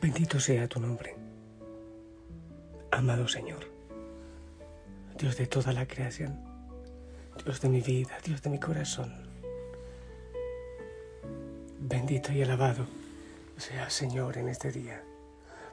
[0.00, 1.14] Bendito sea tu nombre,
[2.90, 3.70] amado Señor,
[5.18, 6.42] Dios de toda la creación,
[7.44, 9.28] Dios de mi vida, Dios de mi corazón.
[11.78, 12.86] Bendito y alabado
[13.58, 15.04] sea Señor en este día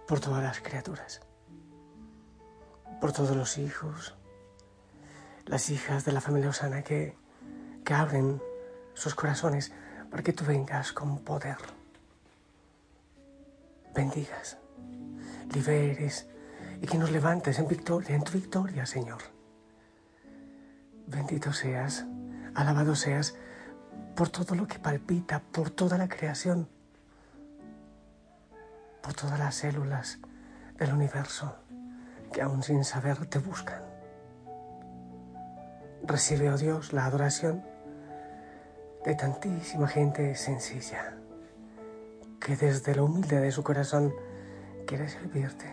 [0.05, 1.21] por todas las criaturas,
[2.99, 4.13] por todos los hijos,
[5.45, 7.15] las hijas de la familia Osana que,
[7.85, 8.41] que abren
[8.93, 9.71] sus corazones
[10.11, 11.76] para que tú vengas con poder
[13.97, 14.59] bendigas,
[15.55, 16.29] liberes
[16.79, 19.23] y que nos levantes en victoria, en tu victoria, Señor.
[21.07, 22.05] Bendito seas,
[22.53, 23.35] alabado seas
[24.15, 26.69] por todo lo que palpita, por toda la creación,
[29.01, 30.19] por todas las células
[30.77, 31.55] del universo
[32.31, 33.81] que aún sin saber te buscan.
[36.03, 37.65] Recibe, oh Dios, la adoración
[39.03, 41.16] de tantísima gente sencilla
[42.39, 44.13] que desde la humildad de su corazón
[44.85, 45.65] quiere servirte.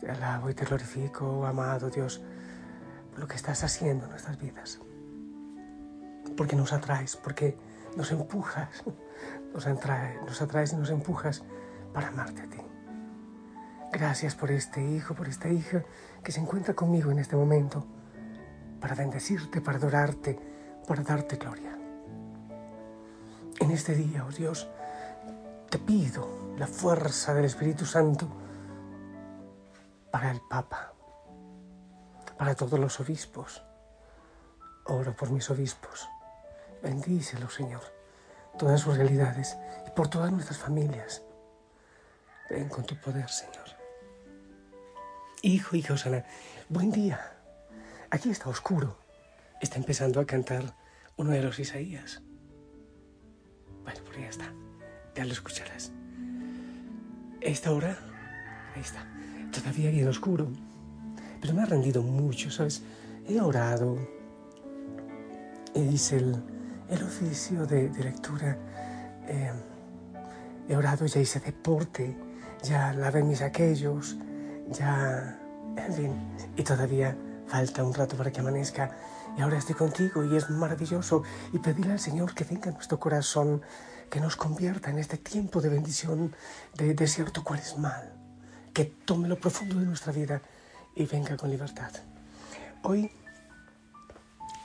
[0.00, 2.22] Te alabo y te glorifico, amado Dios,
[3.10, 4.80] por lo que estás haciendo en nuestras vidas.
[6.36, 7.58] Porque nos atraes, porque
[7.96, 8.84] nos empujas,
[9.54, 11.42] nos, atraes, nos atraes y nos empujas
[11.92, 12.60] para amarte a ti.
[13.92, 15.82] Gracias por este hijo, por esta hija
[16.22, 17.86] que se encuentra conmigo en este momento,
[18.80, 20.38] para bendecirte, para adorarte,
[20.86, 21.79] para darte gloria.
[23.70, 24.66] En este día, oh Dios,
[25.70, 28.26] te pido la fuerza del Espíritu Santo
[30.10, 30.92] para el Papa,
[32.36, 33.62] para todos los obispos.
[34.86, 36.08] Oro por mis obispos.
[36.82, 37.82] Bendícelos, Señor,
[38.58, 39.56] todas sus realidades
[39.86, 41.22] y por todas nuestras familias.
[42.50, 43.68] Ven con tu poder, Señor.
[45.42, 46.24] Hijo, hija Osana,
[46.68, 47.20] buen día.
[48.10, 48.98] Aquí está oscuro.
[49.60, 50.74] Está empezando a cantar
[51.16, 52.20] uno de los Isaías.
[53.84, 54.52] Bueno, pues ya está.
[55.14, 55.92] Ya lo escucharás.
[57.40, 57.98] Esta hora,
[58.74, 59.04] ahí está,
[59.52, 60.48] todavía bien oscuro.
[61.40, 62.82] Pero me ha rendido mucho, ¿sabes?
[63.26, 63.96] He orado,
[65.74, 66.36] hice el,
[66.90, 68.56] el oficio de, lectura,
[69.26, 69.52] eh,
[70.68, 72.14] he orado, ya hice deporte,
[72.62, 74.16] ya lavé mis aquellos,
[74.68, 75.38] ya,
[75.76, 76.12] en fin,
[76.56, 77.16] y todavía
[77.46, 78.96] falta un rato para que amanezca
[79.36, 81.22] y ahora estoy contigo y es maravilloso.
[81.52, 83.62] Y pedirle al Señor que venga en nuestro corazón,
[84.10, 86.34] que nos convierta en este tiempo de bendición,
[86.74, 88.12] de desierto cuaresmal,
[88.74, 90.42] que tome lo profundo de nuestra vida
[90.94, 91.92] y venga con libertad.
[92.82, 93.10] Hoy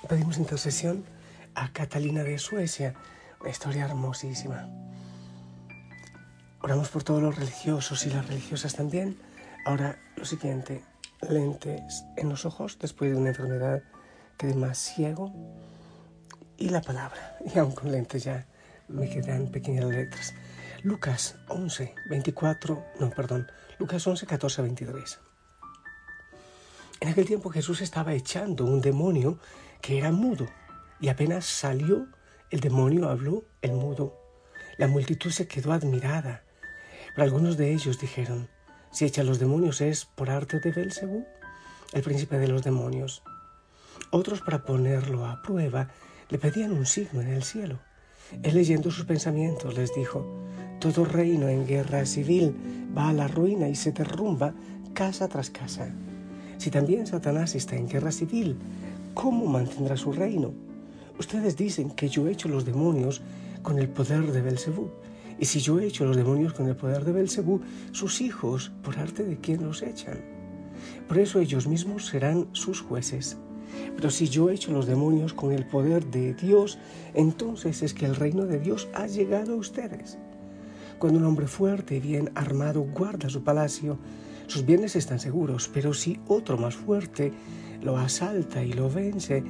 [0.08, 1.06] pedimos intercesión
[1.54, 2.96] a Catalina de Suecia,
[3.42, 4.68] una historia hermosísima.
[6.62, 9.20] Oramos por todos los religiosos y las religiosas también.
[9.66, 10.84] Ahora lo siguiente,
[11.30, 13.84] lentes en los ojos después de una enfermedad
[14.38, 15.34] quedé más ciego
[16.58, 18.48] y la palabra, y aún con lentes ya
[18.88, 20.34] me quedan pequeñas letras.
[20.84, 23.48] Lucas 11, 24, no, perdón,
[23.80, 25.20] Lucas 11, 14, 23.
[27.02, 29.40] En aquel tiempo Jesús estaba echando un demonio
[29.82, 30.48] que era mudo,
[31.00, 32.08] y apenas salió,
[32.52, 34.18] el demonio habló el mudo.
[34.78, 36.44] La multitud se quedó admirada,
[37.14, 38.50] pero algunos de ellos dijeron,
[38.92, 41.26] si echa los demonios es por arte de Belcebú,
[41.94, 43.24] el príncipe de los demonios.
[44.18, 45.90] Otros, para ponerlo a prueba,
[46.30, 47.80] le pedían un signo en el cielo.
[48.44, 50.26] Él leyendo sus pensamientos les dijo,
[50.80, 52.56] todo reino en guerra civil
[52.98, 54.54] va a la ruina y se derrumba
[54.94, 55.94] casa tras casa.
[56.58, 58.58] Si también Satanás está en guerra civil,
[59.14, 60.54] ¿cómo mantendrá su reino?
[61.20, 63.22] Ustedes dicen que yo he hecho los demonios
[63.64, 64.92] con el poder de Belcebú.
[65.38, 67.60] Y si yo he hecho los demonios con el poder de Belcebú,
[67.92, 70.22] sus hijos, por arte de quién los echan.
[71.06, 73.38] Por eso ellos mismos serán sus jueces.
[73.96, 76.78] Pero si yo he hecho los demonios con el poder de Dios,
[77.14, 80.18] entonces es que el reino de Dios ha llegado a ustedes.
[81.00, 83.98] Cuando un hombre fuerte y bien armado guarda su palacio,
[84.48, 87.32] sus bienes están seguros, pero si otro más fuerte
[87.82, 89.44] lo asalta y lo vence,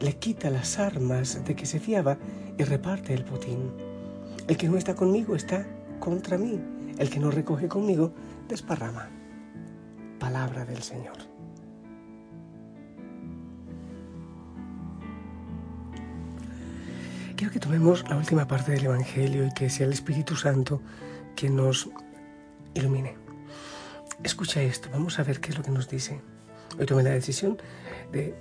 [0.00, 2.18] le quita las armas de que se fiaba
[2.56, 3.70] y reparte el botín.
[4.46, 5.66] El que no está conmigo está
[6.00, 6.58] contra mí.
[6.98, 8.12] El que no recoge conmigo
[8.48, 9.08] desparrama.
[10.18, 11.27] Palabra del Señor.
[17.52, 20.82] Que tomemos la última parte del Evangelio y que sea el Espíritu Santo
[21.34, 21.88] quien nos
[22.74, 23.16] ilumine.
[24.22, 26.20] Escucha esto, vamos a ver qué es lo que nos dice.
[26.78, 27.56] Hoy tomé la decisión
[28.12, 28.34] de,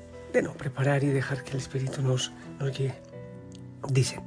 [0.43, 2.95] no preparar y dejar que el Espíritu nos, nos guíe.
[3.87, 4.19] Dice,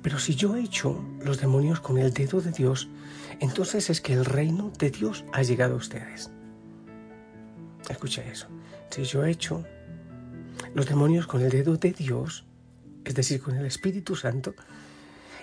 [0.00, 2.88] pero si yo he hecho los demonios con el dedo de Dios,
[3.40, 6.30] entonces es que el reino de Dios ha llegado a ustedes.
[7.88, 8.46] Escucha eso.
[8.90, 9.64] Si yo he hecho
[10.72, 12.44] los demonios con el dedo de Dios,
[13.04, 14.54] es decir, con el Espíritu Santo,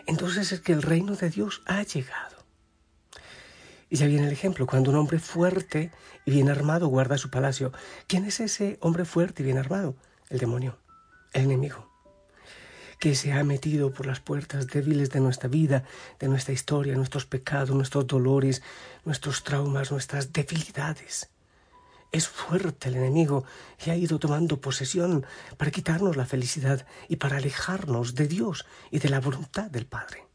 [0.06, 2.38] entonces es que el reino de Dios ha llegado.
[3.90, 5.92] Y ya viene el ejemplo, cuando un hombre fuerte
[6.25, 7.74] y bien armado guarda su palacio.
[8.08, 9.96] ¿Quién es ese hombre fuerte y bien armado?
[10.30, 10.78] El demonio,
[11.34, 11.92] el enemigo,
[13.00, 15.84] que se ha metido por las puertas débiles de nuestra vida,
[16.19, 18.62] de nuestra historia, nuestros pecados, nuestros dolores,
[19.04, 21.30] nuestros traumas, nuestras debilidades.
[22.12, 23.46] Es fuerte el enemigo
[23.86, 25.25] y ha ido tomando posesión
[25.58, 30.25] para quitarnos la felicidad y para alejarnos de Dios y de la voluntad del Padre.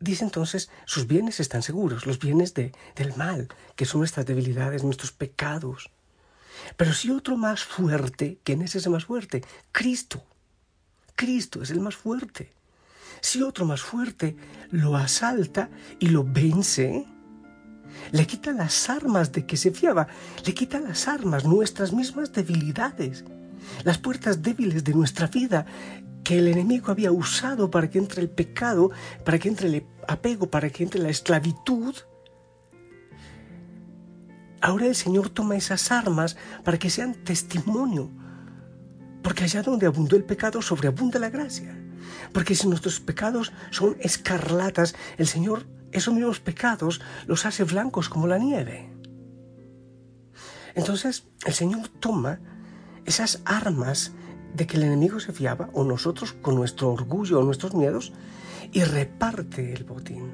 [0.00, 4.84] Dice entonces, sus bienes están seguros, los bienes de, del mal, que son nuestras debilidades,
[4.84, 5.90] nuestros pecados.
[6.76, 9.42] Pero si otro más fuerte, ¿quién es ese más fuerte?
[9.72, 10.22] Cristo.
[11.16, 12.52] Cristo es el más fuerte.
[13.20, 14.36] Si otro más fuerte
[14.70, 17.06] lo asalta y lo vence,
[18.10, 20.08] le quita las armas de que se fiaba,
[20.44, 23.24] le quita las armas, nuestras mismas debilidades,
[23.84, 25.66] las puertas débiles de nuestra vida,
[26.24, 28.90] que el enemigo había usado para que entre el pecado,
[29.24, 31.94] para que entre el apego, para que entre la esclavitud,
[34.60, 38.10] ahora el Señor toma esas armas para que sean testimonio.
[39.22, 41.76] Porque allá donde abundó el pecado, sobreabunda la gracia.
[42.32, 48.26] Porque si nuestros pecados son escarlatas, el Señor esos mismos pecados los hace blancos como
[48.26, 48.90] la nieve.
[50.74, 52.40] Entonces el Señor toma
[53.04, 54.12] esas armas
[54.54, 58.12] de que el enemigo se fiaba, o nosotros con nuestro orgullo o nuestros miedos,
[58.72, 60.30] y reparte el botín.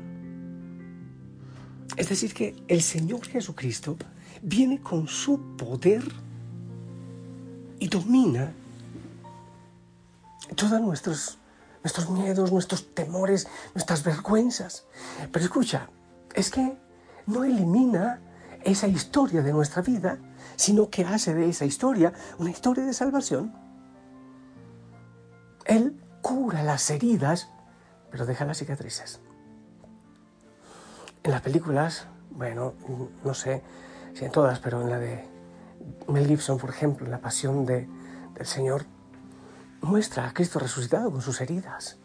[1.97, 3.97] Es decir, que el Señor Jesucristo
[4.43, 6.03] viene con su poder
[7.79, 8.53] y domina
[10.57, 11.39] todos nuestros,
[11.85, 14.87] nuestros miedos, nuestros temores, nuestras vergüenzas.
[15.31, 15.89] Pero escucha,
[16.35, 16.77] es que
[17.27, 18.21] no elimina
[18.65, 20.19] esa historia de nuestra vida,
[20.57, 23.65] sino que hace de esa historia una historia de salvación
[25.65, 27.51] él cura las heridas,
[28.11, 29.21] pero deja las cicatrices.
[31.23, 32.75] En las películas, bueno,
[33.25, 33.63] no sé
[34.15, 35.27] si en todas, pero en la de
[36.09, 37.89] Mel Gibson, por ejemplo, en La Pasión de,
[38.35, 38.85] del Señor,
[39.85, 41.99] muestra a Cristo resucitado con sus heridas.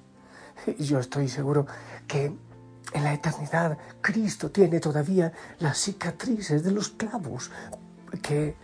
[0.65, 1.65] Y yo estoy seguro
[2.07, 2.25] que
[2.93, 7.51] en la eternidad Cristo tiene todavía las cicatrices de los clavos
[8.21, 8.55] que,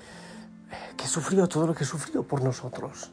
[0.97, 3.11] que sufrió todo lo que sufrió por nosotros.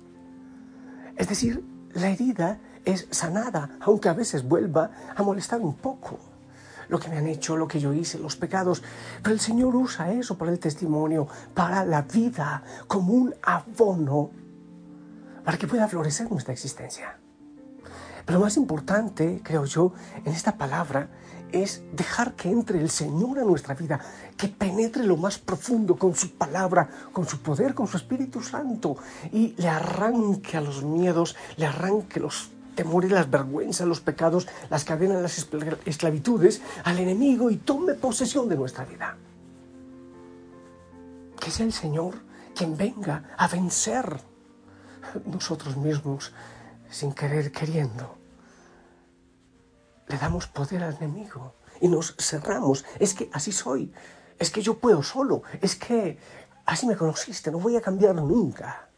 [1.16, 1.64] Es decir,
[1.94, 6.18] la herida es sanada, aunque a veces vuelva a molestar un poco
[6.88, 8.82] lo que me han hecho, lo que yo hice, los pecados.
[9.22, 14.30] Pero el Señor usa eso para el testimonio, para la vida, como un abono,
[15.44, 17.18] para que pueda florecer nuestra existencia.
[18.24, 19.92] Pero lo más importante, creo yo,
[20.24, 21.08] en esta palabra
[21.50, 24.00] es dejar que entre el Señor a nuestra vida,
[24.36, 28.96] que penetre lo más profundo con su palabra, con su poder, con su Espíritu Santo
[29.32, 34.84] y le arranque a los miedos, le arranque los temores, las vergüenzas, los pecados, las
[34.84, 35.46] cadenas, las
[35.84, 39.16] esclavitudes al enemigo y tome posesión de nuestra vida.
[41.38, 42.14] Que sea el Señor
[42.54, 44.20] quien venga a vencer
[45.24, 46.32] nosotros mismos
[46.90, 48.22] sin querer queriendo
[50.12, 52.84] le damos poder al enemigo y nos cerramos.
[52.98, 53.92] Es que así soy,
[54.38, 56.18] es que yo puedo solo, es que
[56.66, 58.88] así me conociste, no voy a cambiar nunca.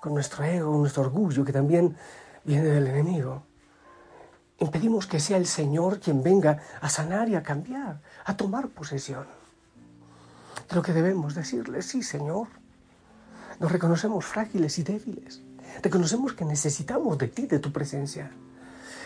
[0.00, 1.96] Con nuestro ego, nuestro orgullo, que también
[2.44, 3.42] viene del enemigo.
[4.58, 9.26] Impedimos que sea el Señor quien venga a sanar y a cambiar, a tomar posesión.
[10.68, 12.59] Creo que debemos decirle, sí, Señor.
[13.60, 15.42] Nos reconocemos frágiles y débiles.
[15.82, 18.32] Reconocemos que necesitamos de ti, de tu presencia.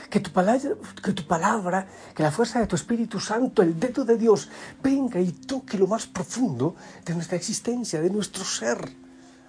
[0.09, 4.05] Que tu, palabra, que tu palabra, que la fuerza de tu Espíritu Santo, el dedo
[4.05, 4.49] de Dios,
[4.81, 8.79] venga y toque lo más profundo de nuestra existencia, de nuestro ser.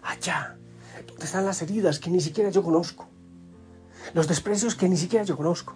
[0.02, 0.58] Allá,
[1.08, 3.08] donde están las heridas que ni siquiera yo conozco.
[4.14, 5.76] Los desprecios que ni siquiera yo conozco.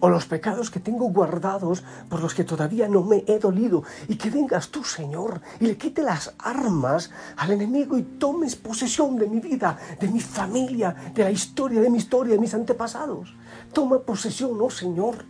[0.00, 4.16] O los pecados que tengo guardados por los que todavía no me he dolido, y
[4.16, 9.28] que vengas tú, Señor, y le quite las armas al enemigo y tomes posesión de
[9.28, 13.34] mi vida, de mi familia, de la historia, de mi historia, de mis antepasados.
[13.72, 15.24] Toma posesión, oh Señor,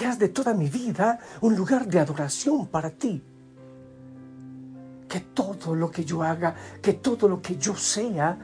[0.00, 3.22] y haz de toda mi vida un lugar de adoración para ti.
[5.08, 8.36] Que todo lo que yo haga, que todo lo que yo sea,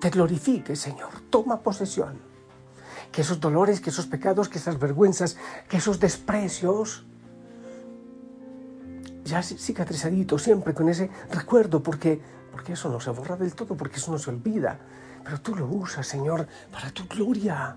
[0.00, 1.10] te glorifique, Señor.
[1.30, 2.35] Toma posesión
[3.12, 5.36] que esos dolores, que esos pecados, que esas vergüenzas,
[5.68, 7.04] que esos desprecios,
[9.24, 12.20] ya cicatrizadito siempre con ese recuerdo, porque,
[12.52, 14.78] porque eso no se borra del todo, porque eso no se olvida.
[15.24, 17.76] Pero tú lo usas, Señor, para tu gloria.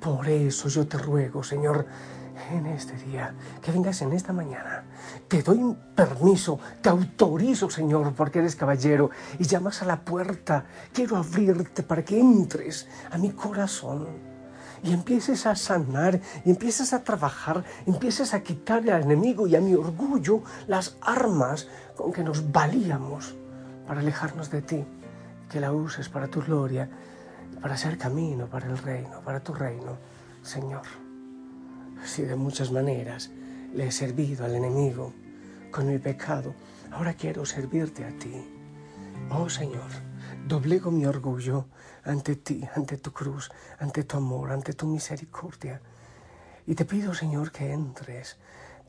[0.00, 1.86] Por eso yo te ruego, Señor,
[2.50, 4.84] en este día, que vengas en esta mañana.
[5.26, 10.64] Te doy permiso, te autorizo, Señor, porque eres caballero y llamas a la puerta.
[10.92, 14.06] Quiero abrirte para que entres a mi corazón
[14.82, 19.60] y empieces a sanar, y empieces a trabajar, empieces a quitarle al enemigo y a
[19.60, 21.66] mi orgullo las armas
[21.96, 23.34] con que nos valíamos
[23.86, 24.84] para alejarnos de ti.
[25.50, 26.88] Que la uses para tu gloria,
[27.60, 29.96] para hacer camino para el reino, para tu reino,
[30.42, 31.07] Señor
[32.04, 33.30] si de muchas maneras
[33.74, 35.12] le he servido al enemigo
[35.70, 36.54] con mi pecado,
[36.90, 38.34] ahora quiero servirte a ti.
[39.30, 39.90] Oh Señor,
[40.46, 41.66] doblego mi orgullo
[42.04, 45.80] ante ti, ante tu cruz, ante tu amor, ante tu misericordia.
[46.66, 48.36] Y te pido, Señor, que entres.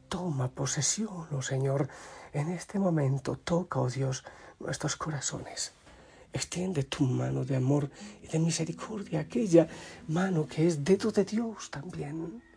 [0.08, 1.88] Toma posesión, oh Señor,
[2.34, 3.38] en este momento.
[3.38, 4.24] Toca, oh Dios,
[4.60, 5.74] nuestros corazones.
[6.32, 7.89] Extiende tu mano de amor
[8.22, 9.68] y de misericordia, aquella
[10.08, 12.49] mano que es dedo de Dios también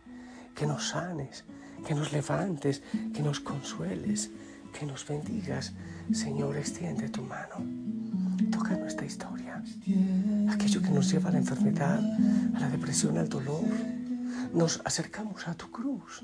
[0.55, 1.45] que nos sanes,
[1.85, 2.81] que nos levantes,
[3.13, 4.31] que nos consueles,
[4.71, 5.73] que nos bendigas.
[6.11, 7.57] Señor, extiende tu mano.
[8.51, 9.63] Toca nuestra historia.
[10.49, 11.99] Aquello que nos lleva a la enfermedad,
[12.55, 13.63] a la depresión, al dolor.
[14.53, 16.23] Nos acercamos a tu cruz.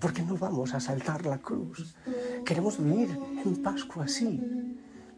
[0.00, 1.94] Porque no vamos a saltar la cruz.
[2.44, 4.40] Queremos vivir en Pascua así,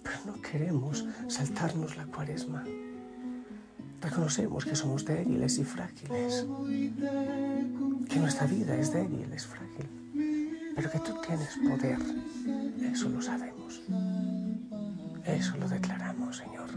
[0.03, 2.65] pero no queremos saltarnos la cuaresma.
[4.05, 6.47] Reconocemos que somos débiles y frágiles,
[8.11, 9.89] que nuestra vida es débil, es frágil,
[10.77, 11.99] pero que tú tienes poder,
[12.93, 13.81] eso lo sabemos,
[15.25, 16.69] eso lo declaramos, Señor,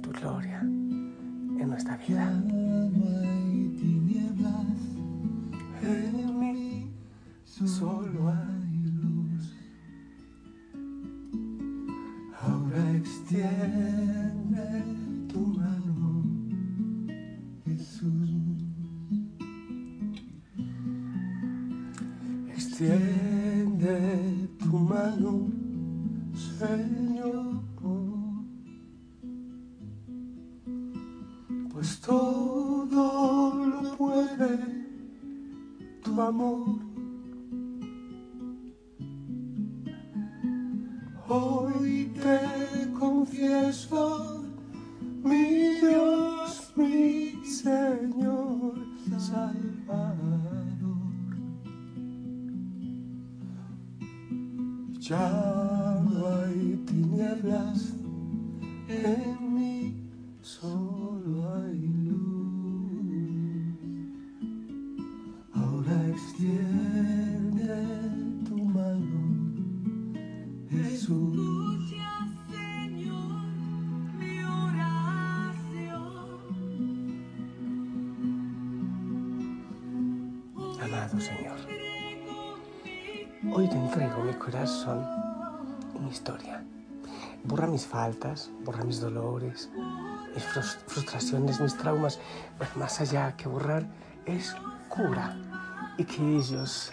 [0.00, 2.32] tu gloria en nuestra vida.
[24.58, 25.48] Tu mano,
[26.34, 27.60] Señor,
[31.70, 34.58] pues todo lo puede
[36.02, 36.80] tu amor.
[41.28, 44.42] Hoy te confieso,
[45.22, 48.74] mi Dios, mi Señor,
[49.18, 50.15] Salvador.
[55.08, 57.94] Ya no hay tinieblas
[58.88, 60.10] en mí,
[60.42, 62.05] solo hay
[84.94, 86.62] y mi historia.
[87.44, 89.70] Borra mis faltas, borra mis dolores,
[90.34, 90.44] mis
[90.86, 92.18] frustraciones, mis traumas.
[92.58, 93.86] Pero más allá que borrar
[94.24, 94.54] es
[94.88, 95.36] cura.
[95.98, 96.92] Y que ellos,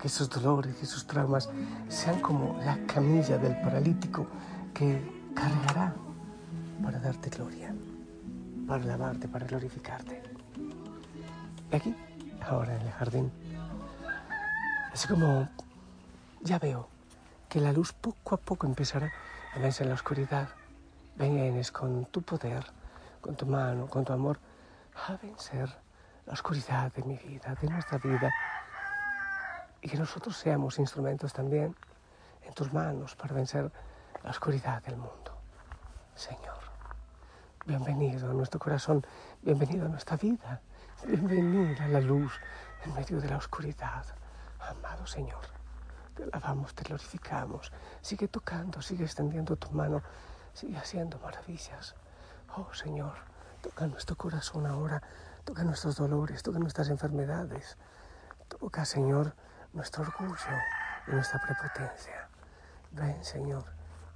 [0.00, 1.48] que esos dolores, que esos traumas
[1.88, 4.26] sean como la camilla del paralítico
[4.74, 5.94] que cargará
[6.82, 7.74] para darte gloria,
[8.66, 10.22] para lavarte, para glorificarte.
[11.72, 11.94] Y aquí,
[12.48, 13.32] ahora en el jardín,
[14.92, 15.48] así como
[16.42, 16.95] ya veo
[17.48, 19.12] que la luz poco a poco empezará
[19.54, 20.48] a vencer la oscuridad.
[21.16, 22.64] Vienes con tu poder,
[23.20, 24.38] con tu mano, con tu amor,
[25.06, 25.70] a vencer
[26.26, 28.30] la oscuridad de mi vida, de nuestra vida.
[29.80, 31.74] Y que nosotros seamos instrumentos también
[32.42, 33.70] en tus manos para vencer
[34.22, 35.38] la oscuridad del mundo.
[36.14, 36.58] Señor,
[37.64, 39.06] bienvenido a nuestro corazón,
[39.42, 40.60] bienvenido a nuestra vida,
[41.06, 42.32] bienvenido a la luz
[42.84, 44.04] en medio de la oscuridad.
[44.58, 45.55] Amado Señor.
[46.16, 47.70] Te alabamos, te glorificamos.
[48.00, 50.02] Sigue tocando, sigue extendiendo tu mano,
[50.52, 51.94] sigue haciendo maravillas.
[52.56, 53.14] Oh Señor,
[53.62, 55.02] toca nuestro corazón ahora,
[55.46, 57.76] Toca nuestros dolores, toca nuestras enfermedades.
[58.48, 59.32] Toca, Señor,
[59.72, 60.56] nuestro orgullo
[61.06, 62.28] y nuestra prepotencia.
[62.90, 63.64] Ven, Señor,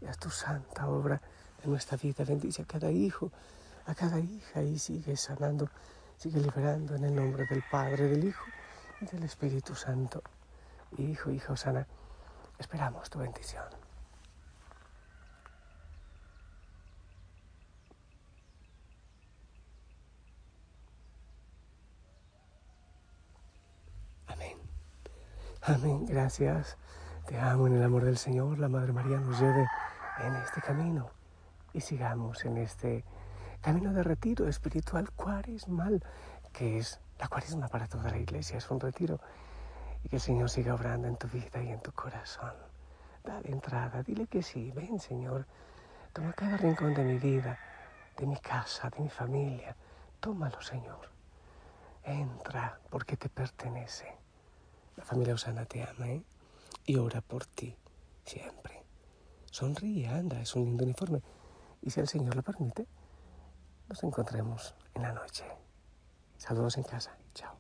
[0.00, 1.23] y haz tu santa obra
[1.62, 2.25] en nuestra vida.
[2.25, 3.30] Bendice a cada hijo,
[3.87, 5.71] a cada hija y sigue sanando,
[6.16, 8.45] sigue liberando en el nombre del Padre, del Hijo
[9.00, 10.25] y del Espíritu Santo.
[10.99, 11.87] Hijo, hija Osana,
[12.59, 13.64] esperamos tu bendición.
[24.26, 24.59] Amén.
[25.62, 26.06] Amén.
[26.06, 26.76] Gracias.
[27.26, 28.59] Te amo en el amor del Señor.
[28.59, 29.66] La Madre María nos lleve
[30.18, 31.11] en este camino
[31.73, 33.04] y sigamos en este
[33.61, 36.02] camino de retiro espiritual cuaresmal,
[36.52, 38.59] que es la cuaresma para toda la iglesia.
[38.59, 39.20] Es un retiro.
[40.04, 42.54] Y que el Señor siga obrando en tu vida y en tu corazón.
[43.25, 44.73] Dale entrada, dile que sí.
[44.73, 45.47] Ven, Señor.
[46.12, 47.59] Toma cada rincón de mi vida,
[48.16, 49.76] de mi casa, de mi familia.
[50.19, 51.09] Tómalo, Señor.
[52.04, 54.16] Entra porque te pertenece.
[54.97, 56.25] La familia Osana te ama ¿eh?
[56.85, 57.76] y ora por ti
[58.25, 58.83] siempre.
[59.50, 61.23] Sonríe, anda, es un lindo uniforme.
[61.83, 62.87] Y si el Señor lo permite,
[63.88, 65.45] nos encontremos en la noche.
[66.37, 67.16] Saludos en casa.
[67.35, 67.60] Chao.